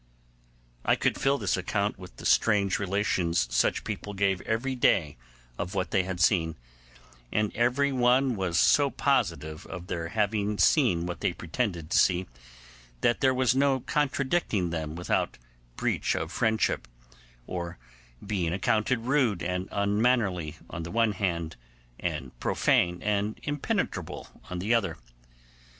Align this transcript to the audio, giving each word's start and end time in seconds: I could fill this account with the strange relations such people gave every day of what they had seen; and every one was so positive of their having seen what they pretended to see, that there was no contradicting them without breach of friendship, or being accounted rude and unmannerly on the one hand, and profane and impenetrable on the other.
I 0.83 0.95
could 0.95 1.15
fill 1.21 1.37
this 1.37 1.55
account 1.55 1.99
with 1.99 2.15
the 2.15 2.25
strange 2.25 2.79
relations 2.79 3.47
such 3.53 3.83
people 3.83 4.15
gave 4.15 4.41
every 4.49 4.73
day 4.73 5.15
of 5.59 5.75
what 5.75 5.91
they 5.91 6.01
had 6.01 6.19
seen; 6.19 6.55
and 7.31 7.55
every 7.55 7.91
one 7.91 8.35
was 8.35 8.57
so 8.57 8.89
positive 8.89 9.67
of 9.67 9.85
their 9.85 10.07
having 10.07 10.57
seen 10.57 11.05
what 11.05 11.19
they 11.21 11.33
pretended 11.33 11.91
to 11.91 11.99
see, 11.99 12.25
that 13.01 13.21
there 13.21 13.31
was 13.31 13.53
no 13.53 13.81
contradicting 13.81 14.71
them 14.71 14.95
without 14.95 15.37
breach 15.77 16.15
of 16.15 16.31
friendship, 16.31 16.87
or 17.45 17.77
being 18.25 18.53
accounted 18.53 19.01
rude 19.01 19.43
and 19.43 19.69
unmannerly 19.71 20.55
on 20.67 20.81
the 20.81 20.89
one 20.89 21.11
hand, 21.11 21.57
and 21.99 22.31
profane 22.39 23.03
and 23.03 23.39
impenetrable 23.43 24.29
on 24.49 24.57
the 24.57 24.73
other. 24.73 24.97